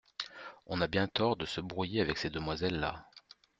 [0.65, 3.07] On a bien tort de se brouiller avec ces demoiselles-là…